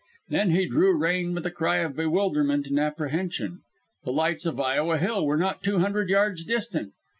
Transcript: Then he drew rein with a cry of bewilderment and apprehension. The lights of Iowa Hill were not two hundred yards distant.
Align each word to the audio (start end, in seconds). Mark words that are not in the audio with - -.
Then 0.29 0.49
he 0.49 0.65
drew 0.65 0.97
rein 0.97 1.35
with 1.35 1.45
a 1.45 1.51
cry 1.51 1.77
of 1.77 1.95
bewilderment 1.95 2.65
and 2.65 2.79
apprehension. 2.79 3.61
The 4.03 4.11
lights 4.11 4.47
of 4.47 4.59
Iowa 4.59 4.97
Hill 4.97 5.23
were 5.27 5.37
not 5.37 5.61
two 5.61 5.77
hundred 5.77 6.09
yards 6.09 6.43
distant. 6.43 6.93